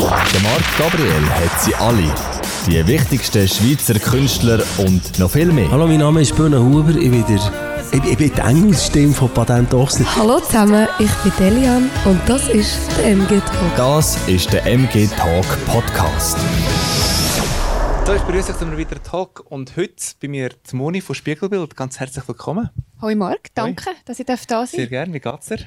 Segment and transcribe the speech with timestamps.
[0.00, 2.14] Der Marc Gabriel hat sie alle.
[2.68, 5.68] Die wichtigsten Schweizer Künstler und noch viel mehr.
[5.72, 6.90] Hallo, mein Name ist Böhne Huber.
[6.90, 7.40] Ich bin, der,
[7.90, 10.06] ich, ich bin die Engelsstimme von Patent Ochsner.
[10.14, 13.76] Hallo zusammen, ich bin Delian und das ist der MG Talk.
[13.76, 16.36] Das ist der MG Talk Podcast.
[18.06, 21.16] So, ich begrüße euch zu einem weiteren Talk und heute bei mir die Moni von
[21.16, 21.74] Spiegelbild.
[21.74, 22.70] Ganz herzlich willkommen.
[23.02, 24.90] Hoi Marc, danke, dass ich da sein Sehr darf.
[24.90, 25.12] gerne.
[25.12, 25.58] Wie geht's dir?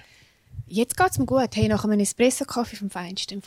[0.67, 1.49] Jetzt geht es mir gut.
[1.53, 3.41] Hey, nach einem Espresso-Kaffee vom Feinsten im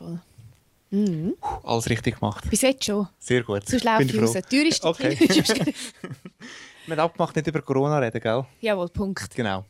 [1.41, 1.61] Fall.
[1.65, 2.45] Alles richtig gemacht.
[2.51, 3.09] Bis jetzt schon.
[3.19, 3.69] Sehr gut.
[3.69, 4.33] Sonst laufe ich raus.
[4.33, 5.17] Die Tür ist Okay.
[6.87, 8.45] Wir haben abgemacht, nicht über Corona reden, gell?
[8.61, 9.35] Jawohl, Punkt.
[9.35, 9.65] Genau.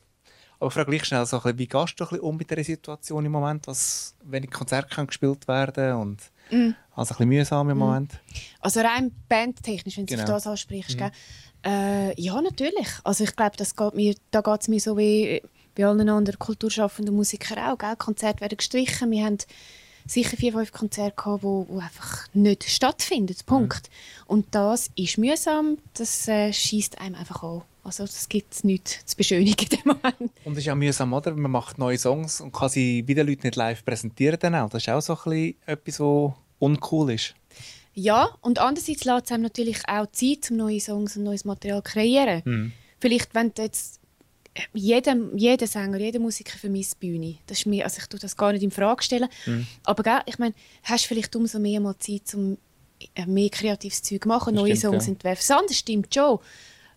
[0.59, 2.65] Aber frag gleich schnell, so ein bisschen, wie gehst du ein bisschen um mit dieser
[2.65, 6.73] Situation im Moment, was wenig Konzerte können gespielt werden und Mm.
[6.95, 8.12] also ein bisschen mühsam im Moment?
[8.60, 10.27] Also rein bandtechnisch, wenn du Genau.
[10.27, 10.98] das ansprichst.
[10.98, 11.10] gell?
[11.65, 12.88] Äh, ja, natürlich.
[13.02, 15.41] Also ich glaube, das geht mir, da geht es mir so wie
[15.74, 17.79] bei allen anderen kulturschaffenden Musikern auch.
[17.79, 17.96] Gell?
[17.96, 19.10] Konzerte werden gestrichen.
[19.10, 19.38] Wir haben
[20.07, 23.37] sicher vier, fünf Konzerte gehabt, wo, wo einfach nicht stattfinden.
[23.47, 23.91] Punkt.
[24.27, 25.79] Und das ist mühsam.
[25.95, 27.63] Das äh, schießt einem einfach an.
[27.83, 30.33] Also das gibt es nichts zu beschönigen in dem Moment.
[30.45, 31.35] Und es ist ja mühsam, oder?
[31.35, 34.71] Man macht neue Songs und kann sie wieder Leuten nicht live präsentieren dann auch.
[34.71, 37.35] Das ist auch so ein bisschen etwas, was uncool ist.
[37.93, 41.83] Ja, und andererseits lässt es einem natürlich auch Zeit, um neue Songs und neues Material
[41.83, 42.73] zu kreieren.
[42.99, 44.01] Vielleicht, wenn du jetzt
[44.73, 47.37] jeder, jeder Sänger, jeder Musiker vermisst die Bühne.
[47.47, 49.29] Das ist mir, also ich tue das gar nicht in Frage stellen.
[49.85, 52.57] Aber gell, ich meine, hast vielleicht umso mehr mal Zeit, um
[53.15, 55.13] äh, mehr kreatives Zeug zu machen, Das neue stimmt, Songs ja.
[55.13, 55.57] entwerfen.
[55.69, 56.38] Das stimmt schon.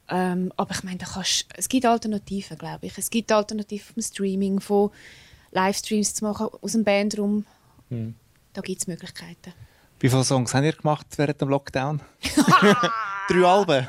[0.10, 2.98] Ähm, aber ich meine, kannst, es gibt Alternativen, glaube ich.
[2.98, 4.92] Es gibt Alternativen vom Streaming, von
[5.52, 7.46] Livestreams zu machen aus dem Bandraum.
[7.90, 9.54] Da gibt es Möglichkeiten.
[10.00, 12.02] Wie viele Songs habt ihr gemacht während dem Lockdown?
[13.30, 13.88] Drei Alben,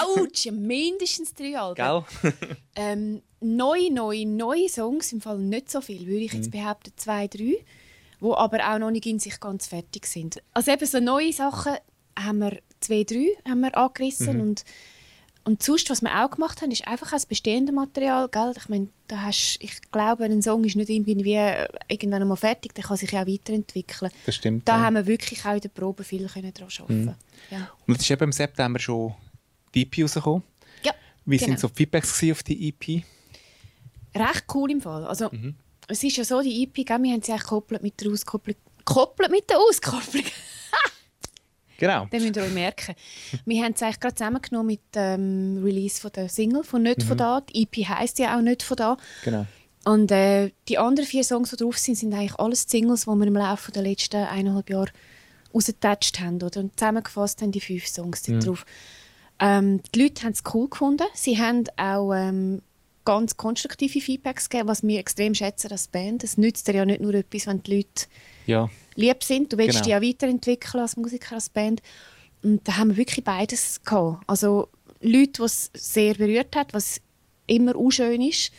[0.00, 1.74] Autsch, ja, mindestens drei Alben.
[2.22, 2.32] gell?
[2.76, 6.38] Ähm, neue, neue, neue Songs, im Fall nicht so viel, würde ich Mhm.
[6.38, 7.64] jetzt behaupten, zwei, drei,
[8.20, 10.42] wo aber auch noch nicht in sich ganz fertig sind.
[10.54, 11.74] Also eben so neue Sachen
[12.18, 14.40] haben wir zwei, drei haben wir angerissen Mhm.
[14.42, 14.64] und
[15.44, 18.28] und sonst, was wir auch gemacht haben, ist einfach auch das bestehende Material.
[18.28, 18.52] Gell?
[18.56, 22.74] Ich, meine, da hast, ich glaube, ein Song ist nicht irgendwie äh, irgendwann einmal fertig,
[22.74, 24.10] der kann sich ja auch weiterentwickeln.
[24.26, 24.68] Das stimmt.
[24.68, 24.78] Da ja.
[24.78, 24.84] Mhm.
[24.84, 27.14] haben wir wirklich auch in der Probe viel können daran arbeiten.
[27.50, 27.70] Ja.
[27.86, 29.14] Und es ist eben im September schon
[29.74, 30.42] die EP rausgekommen.
[30.82, 30.92] ja,
[31.24, 31.48] Wie genau.
[31.50, 33.02] sind so Feedbacks auf die EP?
[34.14, 35.04] recht cool im Fall.
[35.06, 35.54] Also, Mhm.
[35.88, 38.56] es ist ja so, die EP, gell, wir haben sie eigentlich gekoppelt mit der Auskopplung.
[38.78, 40.24] Gekoppelt mit der Auskopplung.
[41.80, 42.06] Genau.
[42.10, 42.94] Das müsst ihr euch merken.
[43.46, 47.16] Wir haben es eigentlich gerade zusammengenommen mit dem Release von der Single von «Nicht von
[47.16, 47.40] da».
[47.40, 48.96] Die EP heisst ja auch «Nicht von da».
[49.24, 49.46] genau.
[49.84, 53.26] Und äh, die anderen vier Songs, die drauf sind, sind eigentlich alles Singles, die wir
[53.26, 54.90] im Laufe der letzten eineinhalb Jahre
[55.54, 56.36] rausgetatscht haben.
[56.42, 56.60] Oder?
[56.60, 58.66] Und zusammengefasst haben die fünf Songs dort drauf.
[59.38, 61.06] Ähm, die Leute haben es cool gefunden.
[61.14, 62.60] Sie haben auch ähm,
[63.06, 66.24] ganz konstruktive Feedbacks gegeben, was wir extrem schätzen als Band.
[66.24, 68.06] Es nützt dir ja nicht nur etwas, wenn die Leute
[68.46, 68.68] Ja.
[69.00, 69.52] Lieb sind.
[69.52, 69.84] Du willst Genau.
[69.84, 71.82] dich ja weiterentwickeln als Musiker, als Band.
[72.42, 74.22] Und da haben wir wirklich beides gehabt.
[74.26, 74.68] Also
[75.00, 77.00] Leute, die es sehr berührt hat, was
[77.46, 78.52] immer auch schön ist.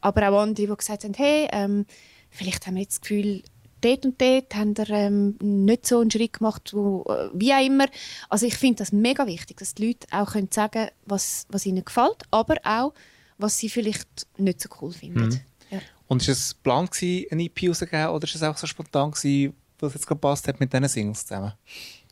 [0.00, 1.86] Aber auch andere, die gesagt haben, hey, ähm,
[2.30, 3.42] vielleicht haben wir jetzt das Gefühl,
[3.80, 7.64] dort und dort haben wir ähm, nicht so einen Schritt gemacht, wo, äh, wie auch
[7.64, 7.86] immer.
[8.28, 11.84] Also ich finde das mega wichtig, dass die Leute auch können sagen was, was ihnen
[11.84, 12.92] gefällt, aber auch,
[13.38, 15.28] was sie vielleicht nicht so cool finden.
[15.28, 15.40] Mhm.
[15.70, 15.80] Ja.
[16.08, 19.94] Und ist es geplant, eine EP rauszugeben oder ist es auch so spontan, gewesen, es
[19.94, 21.52] jetzt gerade passt hat mit diesen Singles zusammen?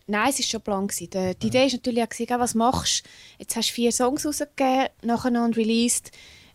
[0.07, 0.87] Nein, es war schon Plan.
[0.87, 1.11] gewesen.
[1.11, 3.11] Die, die Idee war natürlich auch, was machst du?
[3.39, 6.11] Jetzt hast du vier Songs rausgegeben, nacheinander released.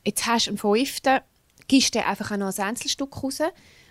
[0.06, 1.20] Jetzt hast du einen fünften.
[1.68, 3.40] Gibst du einfach auch noch ein Einzelstück raus?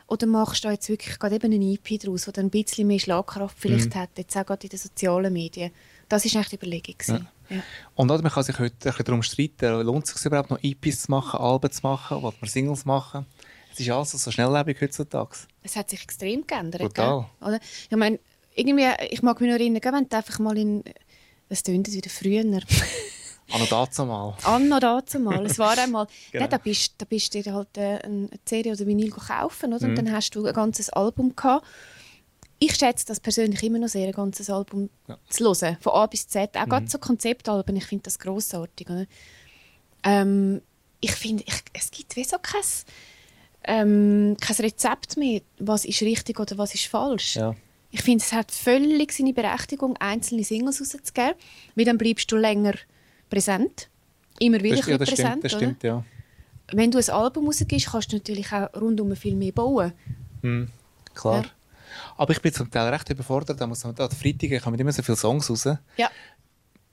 [0.07, 2.87] Oder machst du da jetzt wirklich gerade eben eine EP daraus, die dann ein bisschen
[2.87, 5.71] mehr Schlagkraft vielleicht hat, jetzt auch gerade in den sozialen Medien?
[6.09, 6.95] Das war eigentlich die Überlegung.
[6.97, 7.29] gewesen.
[7.51, 7.63] Ja.
[7.95, 10.63] Und oder, man kann sich heute ein bisschen darum streiten, lohnt es sich überhaupt noch
[10.63, 13.27] EPs zu machen, Alben zu machen, will man Singles machen?
[13.81, 15.37] Es ist alles so schnelllebig heutzutage.
[15.63, 16.81] Es hat sich extrem geändert.
[16.83, 17.27] Total.
[17.41, 17.61] Oder?
[17.91, 18.19] Ich meine,
[18.55, 20.83] irgendwie, ich mag mich noch erinnern, wenn du einfach mal in...
[21.49, 22.43] Was tönt das wieder früher?
[23.51, 24.37] Anno dazu mal.
[24.43, 25.47] Anno dazu mal.
[25.47, 26.45] Es war einmal, Genau.
[26.45, 29.85] ja, da bist, da bist du dir halt äh, eine CD oder Vinyl kaufen, oder?
[29.87, 29.91] Mhm.
[29.91, 31.65] Und dann hast du ein ganzes Album gehabt.
[32.59, 34.91] Ich schätze das persönlich immer noch sehr, ein ganzes Album
[35.31, 36.55] zu hören, von A bis Z.
[36.57, 36.71] Auch Mhm.
[36.71, 38.89] gerade so Konzeptalben, ich finde das grossartig.
[40.05, 40.61] Ähm,
[41.01, 42.61] ich finde, es gibt wie so kein,
[43.69, 47.37] ähm, kein Rezept mehr, was ist richtig oder was ist falsch.
[47.37, 47.55] Ja.
[47.91, 51.35] Ich finde, es hat völlig seine Berechtigung, einzelne Singles rauszugeben,
[51.75, 52.75] weil dann bleibst du länger
[53.31, 53.89] präsent.
[54.41, 55.45] Immer wieder Das, ja, das bisschen stimmt, präsent.
[55.45, 55.61] das oder?
[55.63, 56.05] stimmt, ja.
[56.73, 59.93] Wenn du ein Album rausgibst, kannst du natürlich auch rundum viel mehr bauen.
[61.15, 61.43] Klar.
[61.45, 61.51] Ja.
[62.19, 63.61] Aber ich bin zum Teil recht überfordert.
[63.61, 65.65] Da muss man, an Freitag kommen immer so viele Songs raus.
[65.97, 66.11] Ja.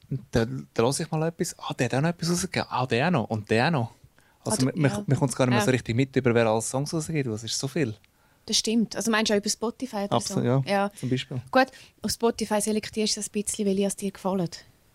[0.10, 1.58] Und Da, da höre ich mal etwas.
[1.60, 2.68] Ah, der hat auch noch etwas rausgegeben.
[2.70, 3.30] Ah, der auch noch.
[3.30, 3.92] Und der auch noch.
[4.52, 5.04] Also, du- mir, ja.
[5.06, 5.66] mir kommt es gar nicht mehr Ja.
[5.66, 7.26] so richtig mit, über wer alles Songs rausgeht.
[7.28, 7.94] Das ist so viel.
[8.46, 8.96] das stimmt.
[8.96, 10.70] Also meinst du auch über Spotify oder Absolut, so?
[10.70, 10.92] ja.
[11.00, 11.42] Zum Beispiel.
[11.52, 11.68] Gut,
[12.02, 14.50] auf Spotify selektierst du das ein bisschen, welche es dir gefallen.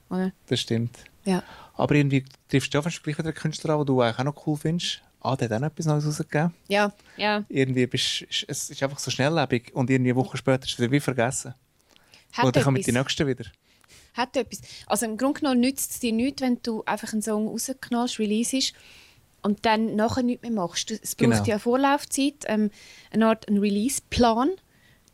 [0.08, 0.32] Oder?
[0.46, 0.98] Das stimmt.
[1.24, 1.42] Ja.
[1.74, 4.24] Aber irgendwie triffst du ja fast gleich wieder einen Künstler an, den du eigentlich auch
[4.24, 5.02] noch cool findest.
[5.22, 6.54] Ah, der hat auch noch etwas Neues rausgegeben.
[6.68, 7.44] Ja, ja.
[7.48, 10.78] Irgendwie bist, ist, es ist einfach so schnelllebig und irgendwie eine Woche später ist es
[10.78, 11.54] wieder wie vergessen.
[12.32, 13.44] Hat und dann kommen die nächsten wieder.
[14.14, 14.60] Hat etwas.
[14.86, 18.72] Also im Grunde genommen nützt es dir nichts, wenn du einfach einen Song rausknallst, releaseist
[19.42, 20.90] und dann nachher nichts mehr machst.
[20.90, 21.44] Es braucht Genau.
[21.44, 22.70] ja eine Vorlaufzeit, ähm,
[23.10, 24.50] eine Art einen Release-Plan,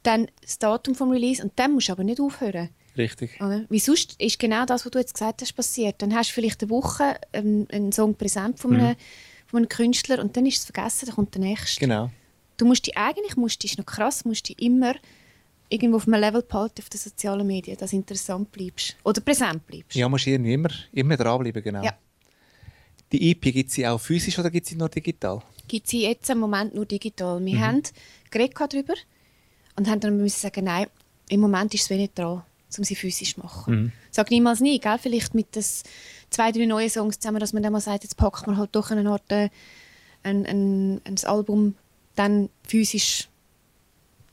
[0.03, 2.69] dann das Datum vom Release und dann musst du aber nicht aufhören.
[2.97, 3.41] Richtig.
[3.41, 3.65] Oder?
[3.69, 6.01] Wie sonst ist genau das, was du jetzt gesagt hast, passiert.
[6.01, 8.97] Dann hast du vielleicht eine Woche ähm, einen Song präsent von einem,
[9.47, 11.81] von einem Künstler und dann ist es vergessen, dann kommt der nächste.
[11.81, 12.11] Genau.
[12.57, 14.95] Du musst dich eigentlich, musst dich, ist noch krass, musst dich immer
[15.69, 18.97] irgendwo auf einem Level behalten auf den sozialen Medien, dass du interessant bleibst.
[19.05, 19.95] Oder präsent bleibst.
[19.97, 21.83] Ja, musst irgendwie immer, immer dranbleiben, genau.
[21.83, 21.93] Ja.
[23.13, 25.43] Die EP, gibt sie auch physisch oder gibt sie nur digital?
[25.69, 27.41] Gibt sie jetzt im Moment nur digital.
[27.41, 27.47] Mhm.
[27.47, 27.83] Wir haben
[28.31, 28.95] geredet darüber
[29.77, 30.87] und haben dann müssen sagen, nein,
[31.29, 32.43] im Moment ist es wenig dran,
[32.77, 33.75] um sie physisch zu machen.
[33.75, 33.93] Mhm.
[34.11, 34.99] Sag niemals nie, gell?
[34.99, 35.83] vielleicht mit das
[36.31, 38.91] zwei, drei neuen Songs zusammen, dass man dann mal sagt, jetzt packt man halt doch
[38.91, 39.49] eine Art äh,
[40.23, 41.75] ein, ein, ein Album
[42.17, 43.29] dann physisch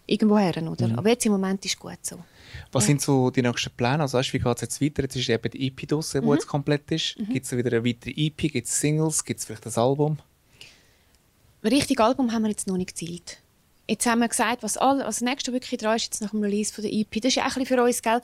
[0.07, 0.87] irgendwo her, oder?
[0.87, 0.95] Mhm.
[0.97, 2.17] Aber jetzt im Moment ist gut so.
[2.71, 2.87] Was Ja.
[2.87, 4.01] sind so die nächsten Pläne?
[4.01, 5.03] Also, weißt, wie geht es jetzt weiter?
[5.03, 6.33] Jetzt ist eben die EP draussen, die Mhm.
[6.33, 7.15] jetzt komplett ist.
[7.29, 8.49] Gibt es wieder eine weitere EP?
[8.49, 9.23] Gibt es Singles?
[9.23, 10.17] Gibt es vielleicht ein Album?
[11.61, 13.37] Ein richtiges Album haben wir jetzt noch nicht gezielt.
[13.87, 16.73] Jetzt haben wir gesagt, was, all, was nächste wirklich dran ist, jetzt nach dem Release
[16.73, 17.19] von der EP.
[17.21, 18.21] Das ist ja auch ein für uns, gell?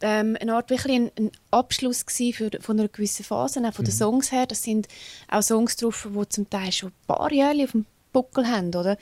[0.00, 3.92] Ähm, eine Art wirklich ein, ein Abschluss für, von einer gewissen Phase, auch von den
[3.92, 4.46] Songs her.
[4.46, 4.86] Das sind
[5.28, 8.96] auch Songs drauf, die zum Teil schon ein paar Jahre auf dem Buckel haben, oder?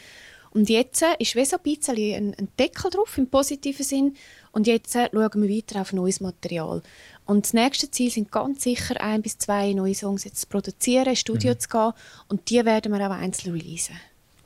[0.56, 4.16] Und jetzt ist wie so ein bisschen ein, ein Deckel drauf, im positiven Sinn.
[4.52, 6.82] Und jetzt schauen wir weiter auf neues Material.
[7.26, 11.08] Und das nächste Ziel sind ganz sicher ein bis zwei neue Songs jetzt zu produzieren,
[11.08, 11.92] ins Studio zu gehen.
[12.28, 13.96] Und die werden wir auch einzeln releasen.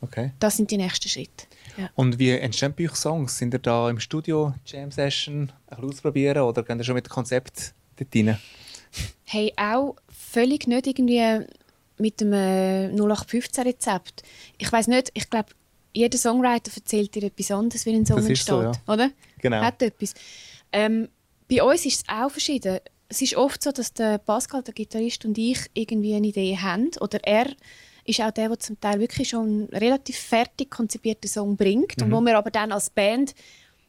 [0.01, 0.33] Okay.
[0.41, 1.47] Das sind die nächsten Schritte.
[1.77, 1.89] Ja.
[1.95, 3.39] Und wie entstehen bei euch Songs?
[3.39, 7.07] Sind ihr da im Studio, Jam Session, ein bisschen ausprobieren oder gehen ihr schon mit
[7.07, 8.37] dem Konzept dort rein?
[9.27, 11.47] Hey, auch völlig nicht irgendwie
[11.99, 14.25] mit dem äh, 0815-Rezept.
[14.59, 15.51] Ich weiß nicht, ich glaube,
[15.93, 18.49] jeder Songwriter erzählt dir etwas anderes, wie ein Song Das entsteht.
[18.49, 18.73] so, ja.
[18.87, 19.11] Oder?
[19.39, 19.61] Genau.
[19.61, 20.15] Hat etwas.
[20.73, 21.09] Ähm,
[21.49, 22.79] bei uns ist es auch verschieden.
[23.09, 26.91] Es ist oft so, dass der Pascal, der Gitarrist, und ich irgendwie eine Idee haben.
[27.01, 27.47] Oder er
[28.05, 31.97] ist auch der, der zum Teil wirklich schon einen relativ fertig konzipierten Song bringt.
[31.99, 32.05] Mhm.
[32.05, 33.35] Und wo wir aber dann als Band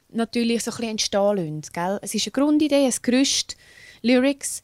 [0.09, 1.62] natürlich so ein bisschen entstehen lassen.
[1.71, 2.00] Gell?
[2.01, 3.57] Es ist eine Grundidee, ein Gerüst,
[4.01, 4.63] Lyrics.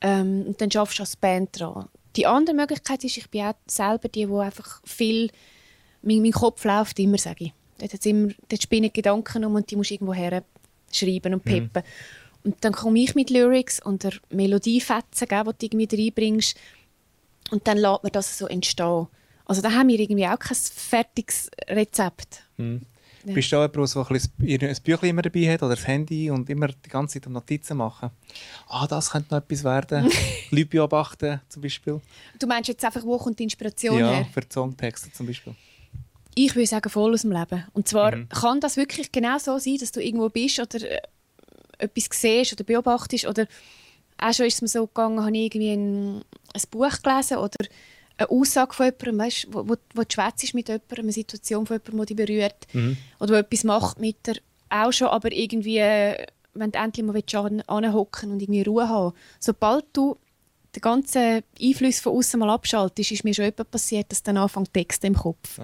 [0.00, 1.88] Ähm, und dann schaffst du als Band dran.
[2.16, 5.30] Die andere Möglichkeit ist, ich bin auch selber die, die einfach viel...
[6.02, 7.52] Mein, mein Kopf läuft immer, sage ich.
[7.78, 10.44] Dort, hat's immer, dort spinnen Gedanken um und die musst du irgendwo her
[10.92, 11.82] schreiben und peppen.
[12.44, 16.56] Und dann komme ich mit Lyrics und der Melodiefetzen, die du irgendwie reinbringst.
[17.50, 19.06] Und dann lässt man das so entstehen.
[19.44, 22.44] Also da haben wir irgendwie auch kein fertiges Rezept.
[22.56, 23.34] Ja.
[23.34, 26.30] Bist du auch jemand, der ein, bisschen ein Büchlein immer dabei hat oder das Handy
[26.30, 28.10] und immer die ganze Zeit Notizen machen?
[28.68, 30.10] Ah, das könnte noch etwas werden.
[30.50, 32.00] Leute beobachten zum Beispiel.
[32.38, 34.26] Du meinst jetzt einfach, wo kommt die Inspiration ja, her?
[34.32, 35.54] für die Songtexte zum Beispiel.
[36.34, 37.64] Ich würde sagen, voll aus dem Leben.
[37.74, 41.00] Und zwar kann das wirklich genau so sein, dass du irgendwo bist oder äh,
[41.78, 43.26] etwas siehst oder beobachtest.
[43.26, 43.46] Oder
[44.18, 46.16] auch schon ist es mir so gegangen, habe ich irgendwie ein,
[46.54, 47.58] ein Buch gelesen oder
[48.18, 51.76] eine Aussage von jemandem, weißt, wo, wo, wo du schwätzt mit jemandem, eine Situation von
[51.84, 52.66] jemandem, die dich berührt.
[53.20, 54.34] Oder wo etwas macht mit dir.
[54.70, 58.88] Auch schon, aber irgendwie, äh, wenn du endlich mal willst, an- anhocken und irgendwie Ruhe
[58.88, 60.16] haben Sobald du
[60.74, 64.72] den ganzen Einfluss von außen mal abschaltest, ist mir schon etwas passiert, dass dann anfängt
[64.72, 65.58] Texte im Kopf.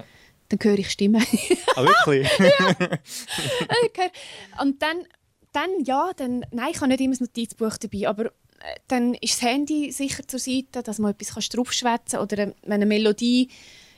[0.49, 1.25] Dann höre ich Stimmen.
[1.75, 2.27] Ah, wirklich?
[3.85, 4.09] Okay.
[4.61, 5.05] Und dann,
[5.53, 8.31] dann, ja, dann, nein, ich habe nicht immer das Notizbuch dabei, aber äh,
[8.87, 12.73] dann ist das Handy sicher zur Seite, dass man etwas kannst draufschwätzen oder äh, wenn
[12.73, 13.49] eine Melodie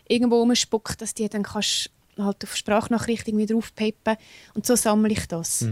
[0.07, 4.17] irgendwo rumspuckt, dass die dann kannst halt auf Sprachnachricht irgendwie draufpeppen
[4.53, 5.65] und so sammle ich das.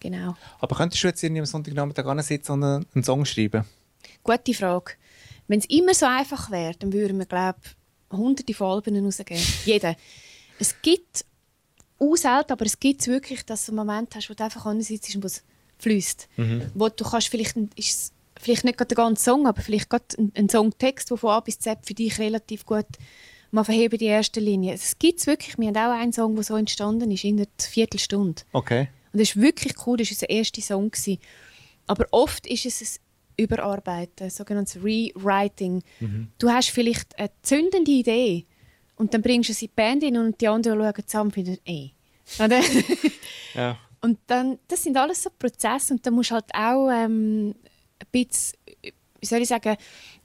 [0.00, 0.36] Genau.
[0.58, 3.64] Aber könntest du jetzt irgendwie am Sonntagnachmittag sitzen und einen, einen Song schreiben?
[4.22, 4.92] Gute Frage.
[5.48, 9.42] Wenn es immer so einfach wäre, dann würden wir, glaube ich, hunderte von Alben rausgeben.
[9.64, 9.96] Jeder.
[10.58, 11.24] Es gibt,
[12.14, 15.24] selten, aber es gibt wirklich, dass du einen Moment hast, wo du einfach sitzt und
[15.24, 15.42] es
[15.78, 16.28] fließt.
[16.74, 20.32] Wo du kannst, vielleicht ist vielleicht nicht gerade der ganze Song, aber vielleicht gerade ein,
[20.36, 22.86] ein Songtext, der von A bis Z für dich relativ gut
[23.54, 24.74] mal verheben die erste Linie.
[24.74, 25.56] Es gibt wirklich.
[25.58, 28.42] Wir haben auch einen Song, der so entstanden ist, in einer Viertelstunde.
[28.52, 28.88] Okay.
[29.12, 30.90] Und das ist wirklich cool, das war unser erster Song.
[30.90, 31.18] Gewesen.
[31.86, 35.82] Aber oft ist es ein Überarbeiten, sogenanntes Rewriting.
[36.38, 38.44] Du hast vielleicht eine zündende Idee
[38.96, 41.34] und dann bringst du sie in die Band hin und die anderen schauen zusammen und
[41.34, 41.92] finden, ey.
[42.38, 42.60] Oder?
[43.54, 43.78] Ja.
[44.00, 47.54] und dann, das sind alles so Prozesse und dann musst du halt auch ähm,
[48.00, 49.76] ein bisschen, wie soll ich sagen,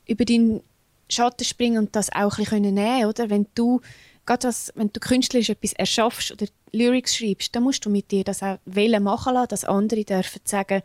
[0.07, 0.63] über deinen
[1.09, 3.29] Schatten springen und das auch ein bisschen nehmen können, oder?
[3.29, 3.81] Wenn du
[4.25, 8.23] gerade als, wenn du künstlerisch etwas erschaffst oder Lyrics schreibst, dann musst du mit dir
[8.23, 10.81] das auch wählen machen lassen, dass andere dürfen sagen,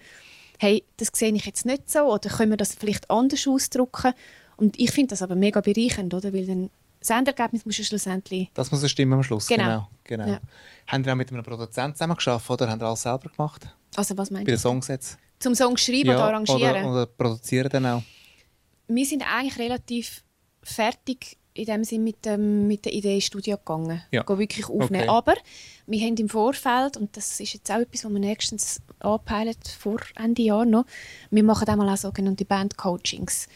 [0.58, 4.12] hey, das sehe ich jetzt nicht so oder können wir das vielleicht anders ausdrücken.
[4.56, 6.32] Und ich finde das aber mega bereichernd, oder?
[6.32, 6.70] Weil dann
[7.06, 8.50] das Endergebnis muss ja schlussendlich...
[8.54, 9.46] Das muss ja stimmen am Schluss.
[9.46, 9.88] Genau.
[10.04, 10.24] genau.
[10.24, 10.28] genau.
[10.28, 10.40] Ja.
[10.86, 13.66] Haben ihr auch mit einem Produzenten zusammen geschafft oder haben ihr alles selber gemacht?
[13.96, 14.60] Also was meinst Bei den du?
[14.60, 15.18] Songs jetzt?
[15.38, 16.84] Zum Song schreiben oder arrangieren?
[16.84, 18.02] Oder, oder produzieren dann auch?
[18.88, 20.24] wir sind eigentlich relativ
[20.62, 24.02] fertig in dem Sinne mit, dem, mit der Idee ins Studio gegangen.
[24.10, 24.22] Ja.
[24.22, 25.08] Gehen wirklich aufnehmen.
[25.08, 25.16] Okay.
[25.16, 25.34] Aber
[25.86, 30.00] wir haben im Vorfeld, und das ist jetzt auch etwas, was wir nächstens anpeilen, vor
[30.16, 30.84] Ende Jahr noch,
[31.30, 33.46] wir machen einmal auch sogenannte Band-Coachings.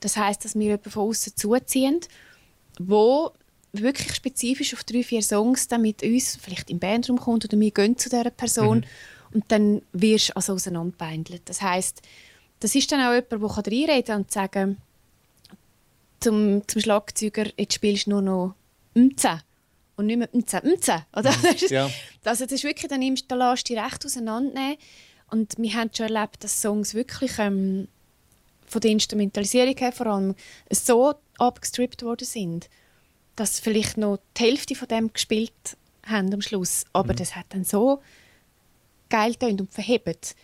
[0.00, 2.00] Das heißt, dass wir jemanden von außen zuziehen,
[2.78, 3.32] wo
[3.72, 7.70] wirklich spezifisch auf drei, vier Songs dann mit uns vielleicht im Bandraum kommt oder wir
[7.70, 8.86] gehen zu dieser Person
[9.32, 11.42] und dann wirst du also auseinanderbeindelt.
[11.46, 12.00] Das heißt,
[12.60, 14.76] das ist dann auch jemand, der reinreden kann und sagen
[16.20, 18.54] zum, zum Schlagzeuger, jetzt spielst du nur noch
[18.94, 19.40] «Mze»
[19.96, 21.34] und nicht mehr «Mze», «Mze», oder?
[21.42, 21.90] Das ist- Ja.
[22.24, 24.76] Also das ist wirklich, dann nimmst du, lässt die recht auseinandernehmen
[25.30, 27.88] und wir haben schon erlebt, dass Songs wirklich ähm,
[28.66, 30.34] von der Instrumentalisierung her vor allem
[30.70, 32.68] so abgestrippt worden sind,
[33.36, 35.52] dass vielleicht noch die Hälfte von dem gespielt
[36.06, 36.84] haben am Schluss.
[36.92, 38.00] Aber das hat dann so
[39.10, 40.34] geil tönt und verhebt.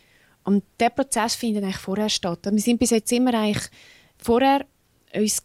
[0.44, 2.40] Und der Prozess findet eigentlich vorher statt.
[2.50, 3.68] Wir sind bis jetzt immer eigentlich
[4.18, 4.64] vorher
[5.14, 5.36] uns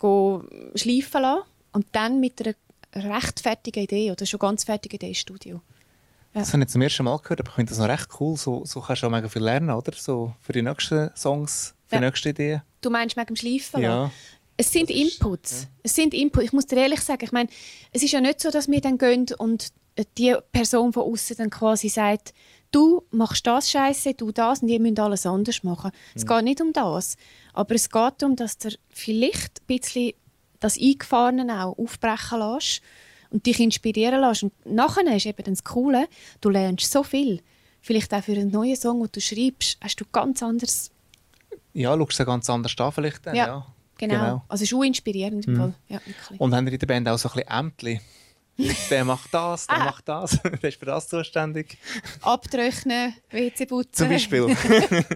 [0.75, 2.55] schleifen lassen und dann mit einer
[3.15, 5.61] recht fertigen Idee oder schon ganz fertigen Idee ins Studio.
[6.33, 8.35] Das habe ich zum ersten Mal gehört, aber ich finde das noch recht cool.
[8.37, 9.93] So, so kannst du auch mega viel lernen, oder?
[9.95, 12.09] So für die nächsten Songs, für die Ja.
[12.09, 12.61] nächsten Ideen.
[12.81, 14.11] Du meinst wegen dem Schleifen Ja.
[14.57, 15.67] Es sind Inputs.
[15.83, 16.45] Es sind Inputs.
[16.45, 17.50] Ich muss dir ehrlich sagen, ich meine,
[17.91, 19.74] es ist ja nicht so, dass wir dann gehen und
[20.17, 22.33] die Person von außen dann quasi sagt,
[22.71, 25.91] du machst das Scheiße, du das und ihr müsst alles anders machen.
[26.13, 27.15] Es geht nicht um das.
[27.53, 30.13] Aber es geht darum, dass du vielleicht ein bisschen
[30.59, 32.81] das Eingefahrene auch aufbrechen lässt
[33.29, 34.43] und dich inspirieren lässt.
[34.43, 36.07] Und nachher ist eben das Coole,
[36.41, 37.41] du lernst so viel.
[37.81, 40.91] Vielleicht auch für einen neuen Song, den du schreibst, hast du ganz anderes
[41.74, 43.47] Ja, schaust du ganz anders an vielleicht dann, ja.
[43.47, 44.43] ja, genau.
[44.47, 45.45] Also es ist auch inspirierend.
[45.45, 45.73] Fall.
[45.87, 45.99] Ja.
[46.37, 48.01] Und haben ihr in der Band auch so ein bisschen Ämtli?
[48.89, 49.85] der macht das, der Ah.
[49.85, 51.77] macht das, der ist für das zuständig.
[52.21, 53.93] Abtrocknen, WC putzen.
[53.93, 54.55] Zum Beispiel.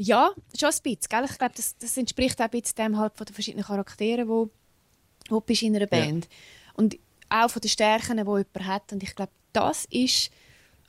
[0.00, 0.98] Ja, schon ein bisschen.
[1.08, 1.24] Gell?
[1.28, 4.48] Ich glaube, das, das entspricht auch ein bisschen dem halt von den verschiedenen Charakteren, wo,
[5.28, 6.28] wo du bist in einer Band.
[6.74, 6.96] Und
[7.28, 8.92] auch von den Stärken, die jemand hat.
[8.92, 10.30] Und ich glaube, das ist,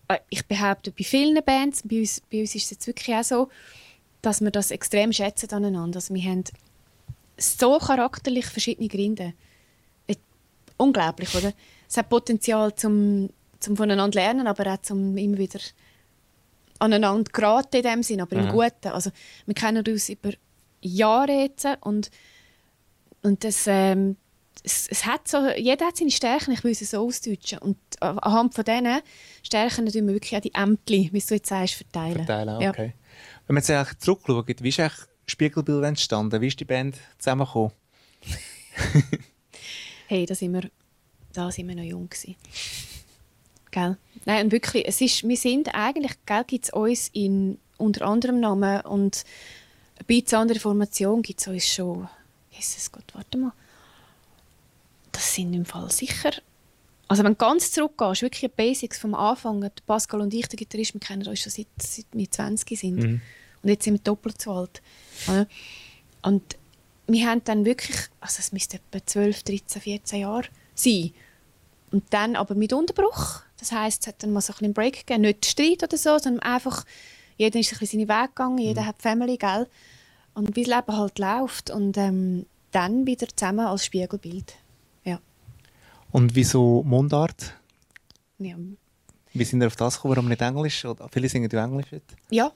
[0.09, 3.23] äh, ich behaupte, bei vielen Bands, bei uns, bei uns ist es jetzt wirklich auch
[3.23, 3.49] so,
[4.21, 5.97] dass wir das extrem schätzen aneinander.
[5.97, 6.43] Also wir haben
[7.37, 9.33] so charakterlich verschiedene Gründe.
[10.07, 10.15] Äh,
[10.77, 11.53] Unglaublich, oder?
[11.87, 15.59] Es hat Potenzial zum, zum voneinander lernen, aber auch zum immer wieder
[16.79, 18.51] aneinander geraten in dem Sinn, aber im Mhm.
[18.51, 18.87] Guten.
[18.89, 19.11] Also
[19.45, 20.31] wir kennen uns über
[20.81, 22.09] Jahre jetzt und,
[23.21, 24.15] und das, ähm,
[24.63, 27.59] es, es hat so, jeder hat seine Stärken, ich will es so ausdeutschen.
[27.59, 29.01] Und anhand von diesen
[29.43, 32.25] Stärken tun wir wirklich auch die Ämter, wie du jetzt sagst, verteilen.
[32.25, 32.73] Verteilen, Ja.
[33.47, 36.41] Wenn man jetzt zurückschaut, wie ist eigentlich Spiegelbild entstanden?
[36.41, 37.71] Wie ist die Band zusammengekommen?
[40.09, 40.71] Hey, da sind wir,
[41.33, 42.35] da sind wir noch jung gewesen.
[43.69, 43.95] Gell?
[44.25, 48.39] Nein, und wirklich, es ist, wir sind eigentlich, gell, gibt es uns in unter anderem
[48.39, 49.23] Namen und
[49.99, 52.09] ein bisschen andere Formation gibt es uns schon,
[52.49, 53.53] Jesus Gott, warte mal,
[55.11, 56.31] das sind im Fall sicher,
[57.09, 60.93] also wenn du ganz zurückgehst, wirklich die Basics vom Anfang, Pascal und ich, der Gitarrist,
[60.93, 63.21] wir kennen uns schon seit, seit wir 20 sind Mhm.
[63.63, 64.81] und jetzt sind wir doppelt so alt.
[66.21, 66.43] Und
[67.07, 71.11] wir haben dann wirklich, also es müsste etwa 12, 13, 14 Jahre sein.
[71.91, 73.41] Und dann aber mit Unterbruch.
[73.57, 75.21] Das heisst, es hat dann mal so ein bisschen einen Break gegeben.
[75.21, 76.85] Nicht Streit oder so, sondern einfach,
[77.37, 79.67] jeder ist ein bisschen seinen Weg gegangen, jeder hat Family, gell?
[80.35, 81.71] Und wie das Leben halt läuft.
[81.71, 84.53] Und ähm, dann wieder zusammen als Spiegelbild.
[86.11, 87.53] Und wieso Mundart?
[88.39, 88.55] Ja.
[89.33, 90.15] Wie sind ihr auf das gekommen?
[90.15, 90.85] Warum nicht Englisch?
[90.85, 92.15] Oder viele singen ja Englisch heute.
[92.29, 92.51] Ja,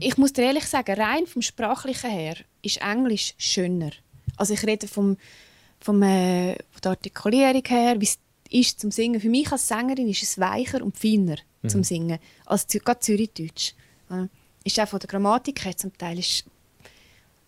[0.00, 3.90] ich muss dir ehrlich sagen, rein vom Sprachlichen her ist Englisch schöner.
[4.36, 5.16] Also ich rede vom,
[5.80, 8.18] vom, äh, von der Artikulierung her, wie es
[8.50, 9.20] ist zum Singen.
[9.20, 11.36] Für mich als Sängerin ist es weicher und feiner
[11.66, 13.72] zum Singen als gerade Zürichdeutsch.
[14.10, 14.28] Ja.
[14.64, 16.44] Ist auch von der Grammatik her zum Teil ist,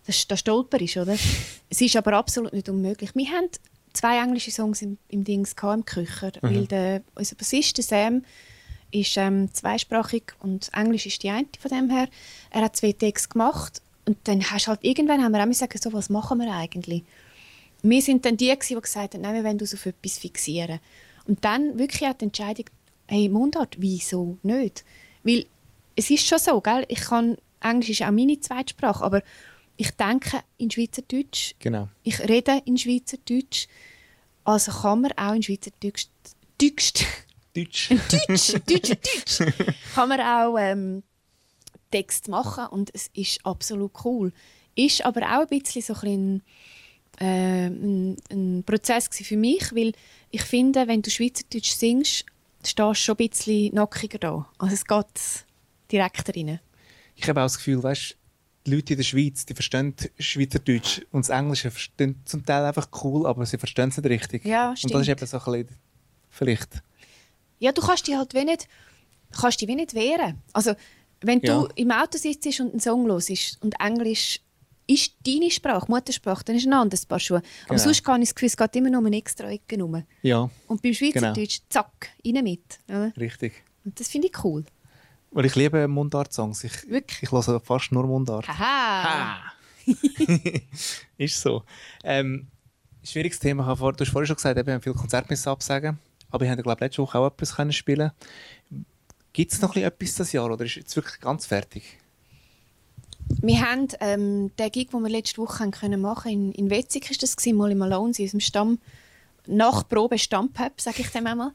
[0.05, 1.13] das, das stolper ist, oder?
[1.69, 3.11] es ist aber absolut nicht unmöglich.
[3.15, 3.49] Wir haben
[3.93, 8.23] zwei englische Songs im, im Dings gehabt, im Kücher, weil der, unser Bassist der Sam
[8.91, 12.07] ist ähm, zweisprachig und Englisch ist die eine von dem her.
[12.49, 15.93] Er hat zwei Texte gemacht und dann hast halt irgendwann haben wir auch gesagt, so
[15.93, 17.03] was machen wir eigentlich.
[17.83, 20.79] Wir sind dann die gewesen, die gesagt haben, nein, wir wollen uns auf etwas fixieren.
[21.25, 22.65] Und dann wirklich auch die Entscheidung,
[23.07, 24.83] hey Mundart, wieso nicht?
[25.23, 25.45] Weil
[25.95, 26.85] es ist schon so, gell?
[26.87, 29.21] Ich kann Englisch ist auch meine Zweitsprache, aber
[29.81, 31.89] ich denke in Schweizerdeutsch Genau.
[32.03, 33.67] ich rede in Schweizerdeutsch
[34.43, 36.07] Also kann man auch in Schweizerdeutsch
[36.59, 36.93] Deutsch,
[37.55, 37.89] Deutsch.
[38.27, 39.53] Deutsch, Deutsch, Deutsch,
[39.95, 41.01] kann man auch ähm,
[41.89, 44.31] Text machen und es ist absolut cool.
[44.75, 46.43] Ist aber auch ein bisschen so ein,
[47.19, 49.93] äh, ein, ein Prozess für mich, weil
[50.29, 52.25] ich finde, wenn du Schweizerdeutsch singst,
[52.63, 54.49] stehst du schon ein bisschen nackiger da.
[54.59, 55.45] Also es geht
[55.91, 56.59] direkt rein.
[57.15, 58.15] Ich habe auch das Gefühl, weißt,
[58.65, 62.89] die Leute in der Schweiz, die verstehen Schweizerdeutsch und das Englische verstehen zum Teil einfach
[63.03, 64.45] cool, aber sie verstehen es nicht richtig.
[64.45, 64.93] Ja, Und stimmt.
[64.95, 65.77] das ist eben so ein bisschen,
[66.29, 66.69] vielleicht.
[67.59, 68.67] Ja, du kannst dich halt wie nicht,
[69.39, 70.41] kannst dich wie nicht wehren.
[70.53, 70.73] Also,
[71.21, 71.59] wenn Ja.
[71.61, 74.39] du im Auto sitzt und einen Song hörst und Englisch
[74.87, 77.41] ist deine Sprache, Muttersprache, dann ist ein anderes Paar Schuhe.
[77.65, 77.83] Aber Genau.
[77.83, 80.03] sonst kann ich das Gefühl, es geht immer nur um eine extra Ecke rum.
[80.23, 81.69] Ja, Und beim Schweizerdeutsch, Genau.
[81.69, 82.79] zack, rein mit.
[82.89, 83.13] Oder?
[83.17, 83.53] richtig.
[83.85, 84.65] Und das finde ich cool.
[85.31, 86.63] Weil ich liebe Mundart-Songs.
[86.65, 87.23] Ich, Wirklich?
[87.23, 88.47] ich höre fast nur Mundart.
[88.47, 89.53] Haha!
[91.17, 91.63] ist so.
[92.03, 92.47] Ähm,
[93.03, 93.63] schwieriges Thema.
[93.63, 95.99] Du hast vorhin schon gesagt, wir haben viele Konzerte müssen absagen.
[96.29, 98.11] Aber ich habe, glaube letzte Woche auch etwas können spielen.
[99.33, 101.97] Gibt es noch ein bisschen etwas dieses Jahr oder ist jetzt wirklich ganz fertig?
[103.41, 107.09] Wir haben ähm, den Gig, den wir letzte Woche haben können machen in, in Wetzig,
[107.09, 108.79] ist das gewesen, mal im Malone, in unserem Stamm,
[109.47, 111.51] Nachprobe Stammpub, sage ich dem einmal.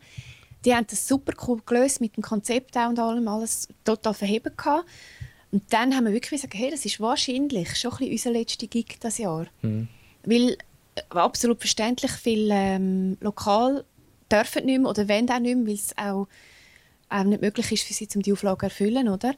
[0.66, 4.52] Die haben das super cool gelöst mit dem Konzept auch und allem, alles total verheben
[4.56, 4.85] gehabt.
[5.52, 8.66] Und dann haben wir wirklich gesagt, hey, das ist wahrscheinlich schon ein bisschen unser letzter
[8.66, 9.46] Gig dieses Jahr.
[10.25, 10.58] Weil
[10.96, 13.85] äh, absolut verständlich viele ähm, Lokal
[14.30, 16.26] dürfen nicht mehr oder wollen auch nicht mehr, weil es auch,
[17.11, 19.35] auch nicht möglich ist für sie, um die Auflage zu erfüllen, oder?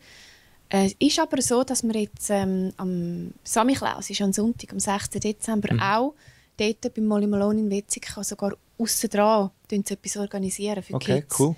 [0.70, 4.80] Äh, Es ist aber so, dass wir jetzt ähm, am Samichlaus, ist am Sonntag, am
[4.80, 5.10] 6.
[5.10, 6.14] Dezember, auch
[6.56, 11.38] dort beim Molly Malone in Wetzig, sogar aussen dran sie etwas organisieren für Okay, Kids.
[11.40, 11.56] cool.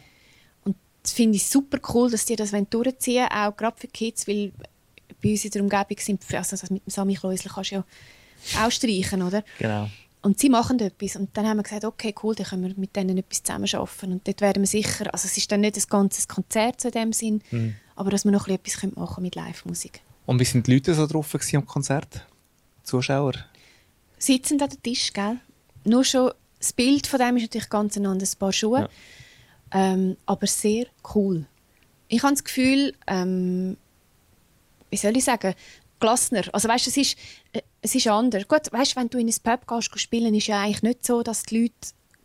[0.64, 4.26] Und das finde ich super cool, dass die das durchziehen wollen, auch gerade für Kids,
[4.26, 4.52] weil
[5.22, 7.84] bei uns in der Umgebung sind, also das mit dem Samichlausel kannst du ja
[8.64, 9.44] auch streichen, oder?
[9.58, 9.88] Genau.
[10.22, 11.16] Und sie machen etwas.
[11.16, 14.12] Und dann haben wir gesagt, okay, cool, dann können wir mit denen etwas zusammen arbeiten.
[14.12, 16.92] Und dort werden wir sicher, also es ist dann nicht ein ganzes Konzert so in
[16.92, 17.74] dem Sinn, Mhm.
[17.96, 20.00] aber dass wir noch ein bisschen etwas machen können mit Live-Musik.
[20.26, 22.26] Und wie sind die Leute so drauf am Konzert?
[22.82, 23.32] Zuschauer?
[24.18, 25.38] Sitzend an der Tisch, gell?
[25.84, 28.80] Nur schon das Bild von dem ist natürlich ganz ein anderes Paar Schuhe.
[28.80, 28.88] Ja.
[29.73, 31.46] Ähm, aber sehr cool.
[32.08, 33.76] Ich habe das Gefühl, ähm,
[34.90, 35.54] wie soll ich sagen,
[36.00, 36.42] gelassener.
[36.52, 37.18] Also weißt, es ist,
[37.52, 38.46] äh, es ist anders.
[38.46, 41.44] Gut, weißt, wenn du in ein Pub gehst, spielen, ist ja eigentlich nicht so, dass
[41.44, 41.75] die Leute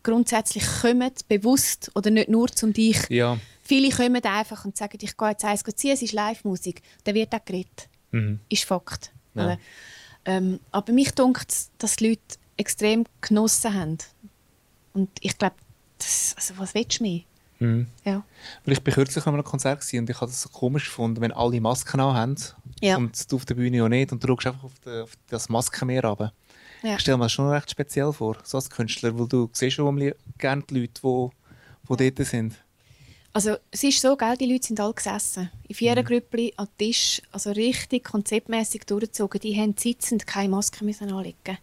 [0.03, 3.09] grundsätzlich kommen, bewusst oder nicht nur zum dich.
[3.09, 3.37] Ja.
[3.61, 6.81] Viele kommen einfach und sagen, ich gehe jetzt eins ziehen, es ist Live-Musik.
[7.03, 7.89] Dann wird auch geredet.
[8.11, 8.39] Mhm.
[8.49, 9.11] Ist Fakt.
[9.33, 9.57] Ja.
[10.25, 12.21] Ähm, aber mich dunkt dass die Leute
[12.57, 13.97] extrem genossen haben.
[14.95, 15.55] Und ich glaube,
[15.99, 17.21] also, was willst du mehr?
[17.59, 17.87] Mhm.
[18.03, 18.23] Ja.
[18.65, 21.31] Weil ich bin kürzlich an einem Konzert und ich habe das so komisch gefunden, wenn
[21.31, 22.35] alle Masken haben
[22.81, 22.97] Ja.
[22.97, 25.47] und du auf der Bühne ja nicht und du schaust einfach auf, die, auf das
[25.47, 26.33] Maskenmeer runter.
[26.83, 26.95] Ja.
[26.95, 30.13] Ich stelle mir das schon recht speziell vor, so als Künstler, weil du siehst schon
[30.37, 32.55] gerne die Leute, die, die dort sind.
[33.31, 35.49] Also es ist so, gell, die Leute sind alle gesessen.
[35.67, 36.05] In vier Mhm.
[36.05, 39.41] Grüppli am Tisch, also richtig konzeptmäßig durchgezogen.
[39.41, 41.57] Die haben sitzend keine Maske müssen anlegen.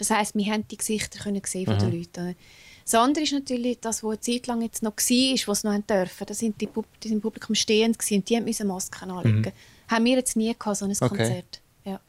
[0.00, 2.34] Das heisst, wir haben die Gesichter können sehen von den Leuten.
[2.84, 5.86] Das andere ist natürlich, das, was eine Zeit lang jetzt noch war, was noch haben
[5.86, 6.26] dürfen.
[6.26, 9.52] Da sind die, Pub die sind im Publikum stehend und die haben müssen Masken anlegen.
[9.88, 10.96] Haben wir jetzt nie gehabt, so ein Mhm.
[11.00, 11.16] Okay.
[11.16, 11.60] Konzert.
[11.84, 12.00] Ja.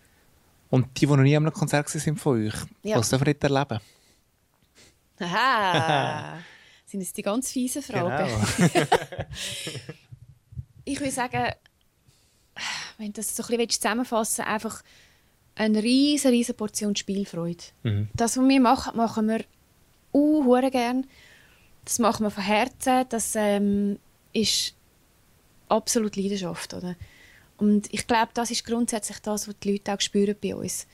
[0.70, 2.56] Und die, die noch nie an einem Konzert waren, sind von euch.
[2.84, 2.98] Ja.
[2.98, 3.80] Was dürfen dort erleben?
[5.20, 6.40] Aha!
[6.86, 8.32] sind jetzt die ganz fiesen Fragen.
[8.58, 8.86] Genau.
[10.86, 11.52] ich würde sagen,
[12.98, 14.84] wenn du das so ein bisschen zusammenfassen willst, einfach
[15.56, 17.64] eine riesen, riesen Portion Spielfreude.
[17.84, 18.08] Mhm.
[18.14, 19.44] Das, was wir machen, machen wir
[20.14, 21.06] uh, hure gern.
[21.86, 23.06] Das machen wir von Herzen.
[23.10, 24.00] Das ähm,
[24.34, 24.76] ist
[25.68, 26.74] absolut Leidenschaft.
[26.74, 26.96] Oder?
[27.58, 30.88] Und ich glaube, das ist grundsätzlich das, was die Leute auch spüren bei uns.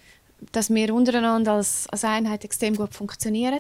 [0.52, 3.60] Dass wir untereinander als, als Einheit extrem gut funktionieren.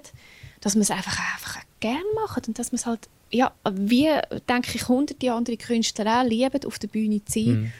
[0.62, 2.44] Dass wir es einfach, einfach gerne machen.
[2.48, 4.10] Und dass wir es halt, ja, wie,
[4.48, 7.74] denke ich, hunderte andere Künstler auch lieben, auf der Bühne zu sein.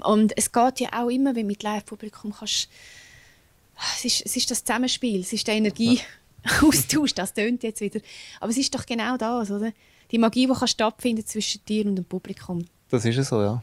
[0.00, 2.68] Und es geht ja auch immer, wenn mit Live-Publikum kannst.
[3.96, 8.00] Es ist, es ist das Zusammenspiel, es ist der Energieaustausch, das tönt jetzt wieder.
[8.40, 9.72] Aber es ist doch genau das, oder?
[10.10, 12.64] Die Magie, die kann stattfinden zwischen dir und dem Publikum.
[12.90, 13.62] Das ist es so, ja.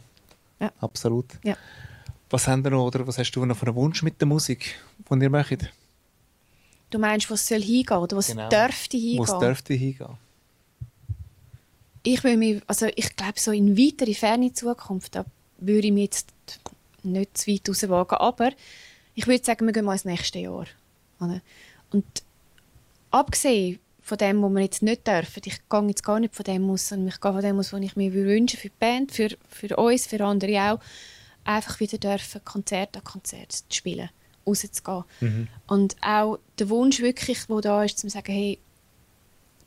[0.60, 0.72] Ja.
[0.82, 1.26] Absolut.
[1.44, 1.56] Ja.
[2.30, 4.76] Was, haben noch, oder was hast du noch für einen Wunsch mit der Musik,
[5.10, 5.72] den ihr möchtet?
[6.90, 8.50] Du meinst, was soll hingehen oder was Genau.
[8.50, 9.20] dürfte hingehen?
[9.20, 10.18] Wo es dürfte hingehen?
[12.04, 15.16] ich will mich, also ich glaube so in weitere ferne Zukunft,
[15.62, 16.34] würde ich mich jetzt
[17.04, 18.52] nicht zu weit rauswagen, aber
[19.16, 20.66] ich würde sagen, wir gehen mal ins nächste Jahr.
[21.92, 22.06] Und
[23.12, 26.70] abgesehen von dem, was wir jetzt nicht dürfen, ich gehe jetzt gar nicht von dem
[26.70, 29.30] aus, sondern ich gehe von dem aus, was ich mir wünsche für die Band, für,
[29.48, 30.80] für uns, für andere auch,
[31.44, 34.10] einfach wieder dürfen, Konzert an Konzert zu spielen.
[34.46, 35.04] rauszugehen.
[35.68, 38.60] Und auch der Wunsch wirklich, wo da ist, zu sagen, hey,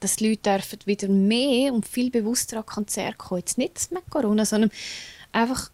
[0.00, 3.40] dass die Leute dürfen wieder mehr und viel bewusster an Konzerte kommen.
[3.40, 4.70] Jetzt nicht mit Corona, sondern
[5.32, 5.70] einfach,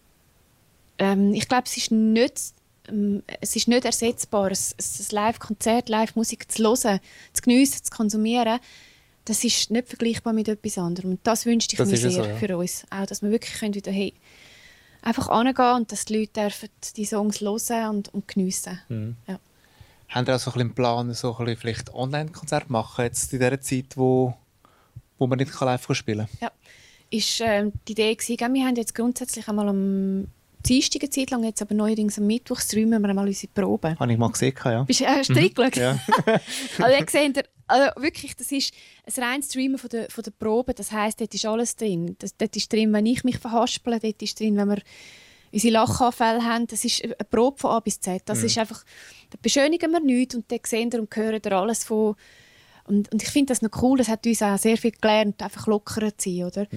[1.01, 2.53] ähm, ich glaube, es ist nicht
[2.87, 6.99] ähm, es ist nicht ersetzbar, ein, ein Live-Konzert, Live-Musik zu hören,
[7.33, 8.59] zu geniessen, zu konsumieren.
[9.25, 11.11] Das ist nicht vergleichbar mit etwas anderem.
[11.11, 12.35] Und das wünschte ich Das mir sehr so, ja.
[12.35, 12.85] für uns.
[12.89, 14.13] Auch, dass wir wirklich können wieder hey,
[15.01, 18.79] einfach angehen und dass die Leute dürfen die Songs hören und, und geniessen.
[18.89, 19.15] Mhm.
[19.27, 19.39] Ja.
[20.09, 23.39] Haben ihr auch so ein bisschen Plan, so ein bisschen vielleicht Online-Konzert machen, jetzt in
[23.39, 24.35] dieser Zeit, wo,
[25.17, 26.37] wo man nicht live spielen kann?
[26.41, 26.51] Ja.
[27.09, 30.27] Ist ähm, die Idee gewesen, wir haben jetzt grundsätzlich einmal am
[30.65, 33.99] Dienstag eine Zeit lang, jetzt aber neuerdings am Mittwoch streamen wir einmal unsere Proben.
[33.99, 34.83] Habe ich mal gesehen, ja.
[34.83, 35.75] Bist, hast du reingeschaut?
[35.75, 35.99] Ja.
[36.79, 38.73] Also, ihr seht, also wirklich, das ist
[39.05, 40.73] ein reines Streamen von der, von der Probe.
[40.73, 42.15] Das heisst, dort ist alles drin.
[42.19, 44.81] Das, dort ist drin, wenn ich mich verhaspele, dort ist drin, wenn wir
[45.51, 46.67] unsere Lachanfälle haben.
[46.67, 48.23] Das ist eine Probe von A bis Z.
[48.25, 48.83] Das ist einfach,
[49.29, 52.15] da beschönigen wir nichts und dann sehen und hören ihr alles von...
[52.85, 55.67] Und, und ich finde das noch cool, das hat uns auch sehr viel gelernt, einfach
[55.67, 56.67] lockerer zu sein, oder?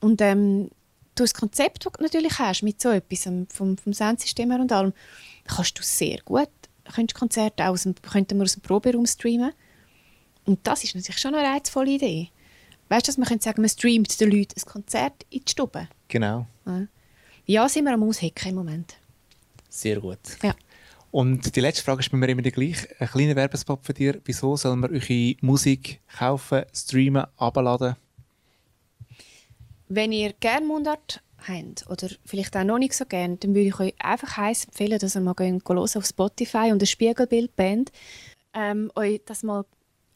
[0.00, 0.68] Und ähm,
[1.18, 4.60] durch das Konzept, das du natürlich hast, mit so etwas, ähm, vom, vom Soundsystem her
[4.60, 4.92] und allem,
[5.46, 6.48] kannst du sehr gut,
[6.94, 9.52] könntest Konzerte aus dem, könnten wir aus dem Proberaum streamen.
[10.44, 12.30] Und das ist natürlich schon eine reizvolle Idee.
[12.88, 15.88] Weißt du, dass man könnte sagen, man streamt den Leuten ein Konzert in die Stube.
[16.08, 16.46] Genau.
[16.64, 16.86] Ja,
[17.44, 18.96] ja sind wir am Aushecken im Moment.
[19.68, 20.18] Sehr gut.
[20.42, 20.54] Ja.
[21.10, 22.88] Und die letzte Frage ist bei mir immer die gleiche.
[22.98, 24.16] Ein kleiner Werbespot für dich.
[24.24, 27.96] Wieso soll man eure Musik kaufen, streamen, abladen?
[29.88, 33.80] Wenn ihr gerne Mundart habt oder vielleicht auch noch nicht so gerne, dann würde ich
[33.80, 37.90] euch einfach heiß empfehlen, dass ihr mal gehen, auf Spotify und eine Spiegelbildband
[38.54, 39.64] ähm, euch das mal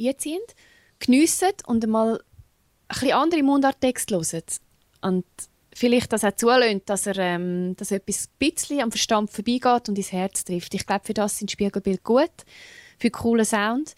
[0.00, 0.54] einzieht,
[0.98, 2.20] geniesst und mal ein
[2.88, 4.56] bisschen andere Mundarttexte hört.
[5.00, 5.24] Und
[5.74, 9.98] vielleicht das auch zulässt, dass er ähm, dass etwas ein bisschen am Verstand vorbeigeht und
[9.98, 10.74] ins Herz trifft.
[10.74, 12.30] Ich glaube, für das sind Spiegelbild gut,
[12.98, 13.94] für coolen Sound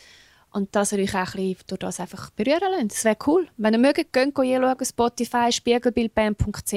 [0.55, 2.93] und dass ihr euch auch ein bisschen durch das einfach berühren lasst.
[2.93, 3.49] Das wäre cool.
[3.57, 6.73] Wenn ihr mögt, geht anschauen, Spotify, spiegelbildband.ch.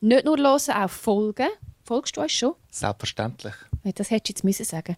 [0.00, 1.48] Nicht nur hören, auch folgen.
[1.84, 2.54] Folgst du uns schon?
[2.70, 3.54] Selbstverständlich.
[3.94, 4.96] Das hättest du jetzt müssen sagen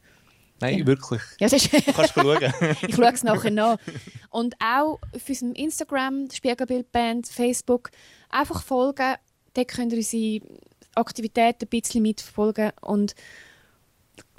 [0.60, 0.86] Nein, Ja.
[0.86, 1.22] wirklich.
[1.40, 2.52] ja, das ist Du kannst schauen.
[2.82, 3.78] ich schaue es nachher nach.
[4.30, 7.90] Und auch auf unserem Instagram, Spiegelbildband, Facebook,
[8.28, 9.14] einfach folgen.
[9.54, 10.40] Dort könnt ihr unsere
[10.94, 12.72] Aktivitäten ein bisschen mitverfolgen.
[12.82, 13.14] Und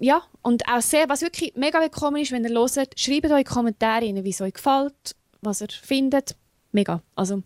[0.02, 4.04] ja, und auch sehr, was wirklich mega willkommen ist, wenn ihr hört, schreibt eure Kommentare
[4.06, 6.36] rein, wie es euch gefällt, was ihr findet.
[6.72, 7.04] Mega.
[7.16, 7.44] Also,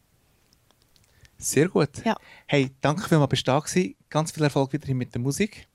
[1.38, 1.90] Sehr gut.
[2.06, 2.16] Ja.
[2.46, 3.96] Hey, danke vielmals, bist du da gewesen.
[4.10, 5.68] Ganz viel Erfolg weiterhin mit der Musik.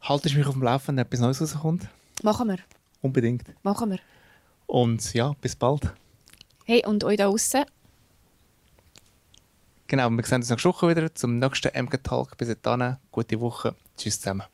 [0.00, 1.88] Haltest mich auf dem Laufenden, wenn etwas Neues rauskommt?
[2.22, 2.58] machen wir.
[3.02, 3.44] Unbedingt.
[3.62, 3.98] Machen wir.
[4.66, 5.94] Und ja, bis bald.
[6.64, 7.64] Hey, und euch da draußen,
[9.86, 12.36] Genau, wir sehen uns nächste Woche wieder zum nächsten MG Talk.
[12.36, 13.74] Bis dann, gute Woche.
[13.96, 14.44] Tschüss zusammen.